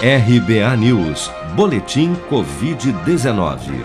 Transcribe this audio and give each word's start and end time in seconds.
RBA 0.00 0.76
News, 0.76 1.28
Boletim 1.56 2.14
Covid-19. 2.30 3.82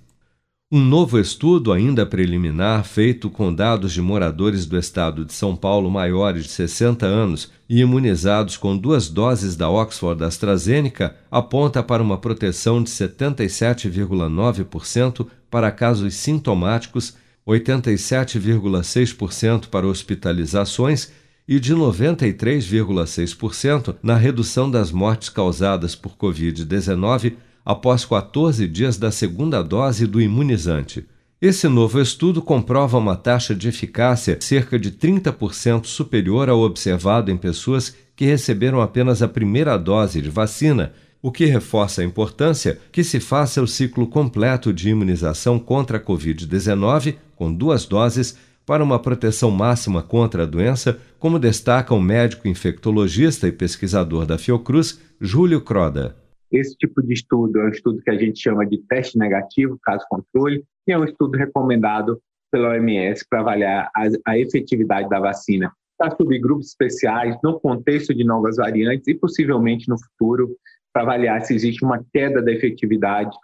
Um 0.74 0.80
novo 0.80 1.18
estudo, 1.18 1.70
ainda 1.70 2.06
preliminar, 2.06 2.82
feito 2.82 3.28
com 3.28 3.52
dados 3.52 3.92
de 3.92 4.00
moradores 4.00 4.64
do 4.64 4.78
estado 4.78 5.22
de 5.22 5.34
São 5.34 5.54
Paulo 5.54 5.90
maiores 5.90 6.44
de 6.44 6.50
60 6.50 7.04
anos 7.04 7.50
e 7.68 7.82
imunizados 7.82 8.56
com 8.56 8.74
duas 8.74 9.10
doses 9.10 9.54
da 9.54 9.68
Oxford 9.68 10.24
AstraZeneca, 10.24 11.14
aponta 11.30 11.82
para 11.82 12.02
uma 12.02 12.16
proteção 12.16 12.82
de 12.82 12.88
77,9% 12.88 15.26
para 15.50 15.70
casos 15.70 16.14
sintomáticos, 16.14 17.18
87,6% 17.46 19.68
para 19.68 19.86
hospitalizações 19.86 21.12
e 21.46 21.58
de 21.58 21.74
93,6% 21.74 23.96
na 24.02 24.16
redução 24.16 24.70
das 24.70 24.92
mortes 24.92 25.28
causadas 25.28 25.94
por 25.94 26.16
Covid-19 26.16 27.34
após 27.64 28.04
14 28.04 28.66
dias 28.68 28.96
da 28.96 29.10
segunda 29.10 29.62
dose 29.62 30.06
do 30.06 30.20
imunizante. 30.20 31.04
Esse 31.40 31.66
novo 31.66 32.00
estudo 32.00 32.40
comprova 32.40 32.98
uma 32.98 33.16
taxa 33.16 33.54
de 33.54 33.68
eficácia 33.68 34.38
cerca 34.40 34.78
de 34.78 34.92
30% 34.92 35.86
superior 35.86 36.48
ao 36.48 36.60
observado 36.60 37.32
em 37.32 37.36
pessoas 37.36 37.96
que 38.14 38.24
receberam 38.24 38.80
apenas 38.80 39.22
a 39.22 39.28
primeira 39.28 39.76
dose 39.76 40.22
de 40.22 40.30
vacina, 40.30 40.92
o 41.20 41.32
que 41.32 41.44
reforça 41.44 42.02
a 42.02 42.04
importância 42.04 42.78
que 42.92 43.02
se 43.02 43.18
faça 43.18 43.60
o 43.60 43.66
ciclo 43.66 44.06
completo 44.06 44.72
de 44.72 44.90
imunização 44.90 45.58
contra 45.58 45.98
a 45.98 46.00
Covid-19, 46.00 47.16
com 47.34 47.52
duas 47.52 47.86
doses, 47.86 48.36
para 48.66 48.82
uma 48.82 49.00
proteção 49.00 49.50
máxima 49.50 50.02
contra 50.02 50.44
a 50.44 50.46
doença, 50.46 51.00
como 51.18 51.38
destaca 51.38 51.94
o 51.94 52.00
médico 52.00 52.48
infectologista 52.48 53.48
e 53.48 53.52
pesquisador 53.52 54.26
da 54.26 54.38
Fiocruz, 54.38 55.00
Júlio 55.20 55.60
Croda. 55.60 56.16
Esse 56.50 56.76
tipo 56.76 57.02
de 57.02 57.14
estudo 57.14 57.58
é 57.60 57.64
um 57.64 57.70
estudo 57.70 58.02
que 58.02 58.10
a 58.10 58.18
gente 58.18 58.40
chama 58.40 58.66
de 58.66 58.78
teste 58.78 59.18
negativo, 59.18 59.78
caso 59.82 60.04
controle, 60.08 60.64
e 60.86 60.92
é 60.92 60.98
um 60.98 61.04
estudo 61.04 61.36
recomendado 61.36 62.20
pela 62.50 62.70
OMS 62.70 63.24
para 63.28 63.40
avaliar 63.40 63.90
a, 63.96 64.32
a 64.32 64.38
efetividade 64.38 65.08
da 65.08 65.18
vacina 65.18 65.72
para 66.02 66.16
subgrupos 66.16 66.68
especiais, 66.68 67.36
no 67.44 67.60
contexto 67.60 68.12
de 68.12 68.24
novas 68.24 68.56
variantes 68.56 69.06
e 69.06 69.14
possivelmente 69.14 69.88
no 69.88 69.96
futuro, 69.96 70.56
para 70.92 71.02
avaliar 71.02 71.40
se 71.42 71.54
existe 71.54 71.84
uma 71.84 72.04
queda 72.12 72.42
da 72.42 72.50
efetividade 72.50 73.36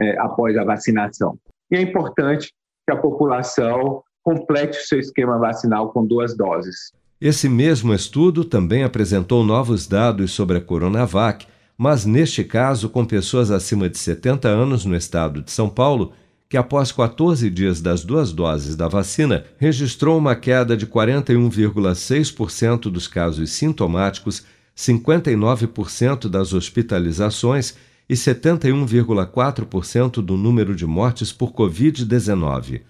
é, 0.00 0.18
após 0.18 0.56
a 0.56 0.64
vacinação. 0.64 1.38
E 1.70 1.76
é 1.76 1.80
importante 1.82 2.52
que 2.86 2.92
a 2.92 2.96
população 2.96 4.02
complete 4.26 4.76
o 4.76 4.82
seu 4.82 4.98
esquema 4.98 5.38
vacinal 5.38 5.92
com 5.92 6.04
duas 6.04 6.36
doses. 6.36 6.92
Esse 7.20 7.48
mesmo 7.48 7.94
estudo 7.94 8.44
também 8.44 8.82
apresentou 8.82 9.44
novos 9.44 9.86
dados 9.86 10.32
sobre 10.32 10.58
a 10.58 10.60
Coronavac, 10.60 11.46
mas 11.78 12.04
neste 12.04 12.42
caso 12.42 12.88
com 12.88 13.04
pessoas 13.04 13.52
acima 13.52 13.88
de 13.88 13.96
70 13.96 14.48
anos 14.48 14.84
no 14.84 14.96
estado 14.96 15.42
de 15.42 15.52
São 15.52 15.68
Paulo, 15.68 16.12
que 16.48 16.56
após 16.56 16.90
14 16.90 17.48
dias 17.48 17.80
das 17.80 18.04
duas 18.04 18.32
doses 18.32 18.74
da 18.74 18.88
vacina 18.88 19.44
registrou 19.58 20.18
uma 20.18 20.34
queda 20.34 20.76
de 20.76 20.88
41,6% 20.88 22.90
dos 22.90 23.06
casos 23.06 23.52
sintomáticos, 23.52 24.44
59% 24.76 26.28
das 26.28 26.52
hospitalizações 26.52 27.76
e 28.08 28.14
71,4% 28.14 30.14
do 30.14 30.36
número 30.36 30.74
de 30.74 30.84
mortes 30.84 31.32
por 31.32 31.52
Covid-19 31.52 32.80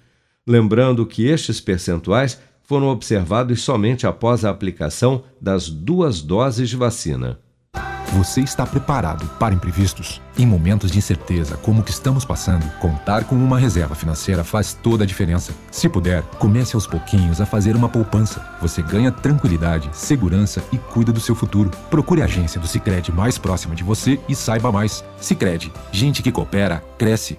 lembrando 0.46 1.04
que 1.04 1.26
estes 1.26 1.60
percentuais 1.60 2.38
foram 2.62 2.88
observados 2.88 3.62
somente 3.62 4.06
após 4.06 4.44
a 4.44 4.50
aplicação 4.50 5.24
das 5.40 5.68
duas 5.68 6.20
doses 6.20 6.68
de 6.68 6.76
vacina. 6.76 7.38
Você 8.12 8.40
está 8.40 8.64
preparado 8.64 9.26
para 9.38 9.54
imprevistos? 9.54 10.22
Em 10.38 10.46
momentos 10.46 10.90
de 10.90 10.98
incerteza 10.98 11.56
como 11.56 11.80
o 11.80 11.84
que 11.84 11.90
estamos 11.90 12.24
passando, 12.24 12.64
contar 12.78 13.24
com 13.24 13.34
uma 13.34 13.58
reserva 13.58 13.94
financeira 13.94 14.42
faz 14.42 14.72
toda 14.72 15.04
a 15.04 15.06
diferença. 15.06 15.52
Se 15.70 15.88
puder, 15.88 16.22
comece 16.38 16.76
aos 16.76 16.86
pouquinhos 16.86 17.40
a 17.40 17.46
fazer 17.46 17.76
uma 17.76 17.88
poupança. 17.88 18.42
Você 18.60 18.80
ganha 18.80 19.12
tranquilidade, 19.12 19.90
segurança 19.92 20.62
e 20.72 20.78
cuida 20.78 21.12
do 21.12 21.20
seu 21.20 21.34
futuro. 21.34 21.70
Procure 21.90 22.22
a 22.22 22.26
agência 22.26 22.60
do 22.60 22.66
Sicredi 22.66 23.12
mais 23.12 23.36
próxima 23.36 23.74
de 23.74 23.84
você 23.84 24.18
e 24.28 24.34
saiba 24.34 24.72
mais. 24.72 25.04
Sicredi, 25.20 25.70
gente 25.92 26.22
que 26.22 26.32
coopera 26.32 26.82
cresce 26.96 27.38